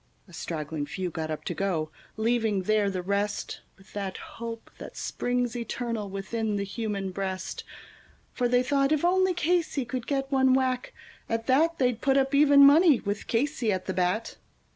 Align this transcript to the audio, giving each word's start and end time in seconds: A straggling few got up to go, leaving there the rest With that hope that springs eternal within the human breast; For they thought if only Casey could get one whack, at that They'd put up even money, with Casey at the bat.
A 0.27 0.33
straggling 0.33 0.87
few 0.87 1.11
got 1.11 1.29
up 1.29 1.43
to 1.45 1.53
go, 1.53 1.91
leaving 2.17 2.63
there 2.63 2.89
the 2.89 3.03
rest 3.03 3.61
With 3.77 3.93
that 3.93 4.17
hope 4.17 4.71
that 4.79 4.97
springs 4.97 5.55
eternal 5.55 6.09
within 6.09 6.55
the 6.55 6.63
human 6.63 7.11
breast; 7.11 7.63
For 8.33 8.47
they 8.47 8.63
thought 8.63 8.91
if 8.91 9.05
only 9.05 9.35
Casey 9.35 9.85
could 9.85 10.07
get 10.07 10.31
one 10.31 10.55
whack, 10.55 10.91
at 11.29 11.45
that 11.45 11.77
They'd 11.77 12.01
put 12.01 12.17
up 12.17 12.33
even 12.33 12.65
money, 12.65 12.99
with 12.99 13.27
Casey 13.27 13.71
at 13.71 13.85
the 13.85 13.93
bat. 13.93 14.37